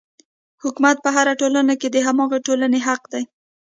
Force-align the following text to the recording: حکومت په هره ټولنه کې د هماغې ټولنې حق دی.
حکومت 0.63 0.97
په 1.03 1.09
هره 1.15 1.33
ټولنه 1.41 1.73
کې 1.81 1.87
د 1.91 1.97
هماغې 2.07 2.39
ټولنې 2.47 2.79
حق 2.87 3.01
دی. 3.13 3.23